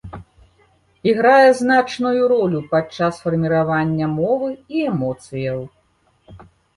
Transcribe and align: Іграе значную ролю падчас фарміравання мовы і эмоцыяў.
Іграе 1.09 1.49
значную 1.57 2.21
ролю 2.31 2.59
падчас 2.71 3.19
фарміравання 3.25 4.05
мовы 4.15 4.49
і 4.79 4.87
эмоцыяў. 4.93 5.61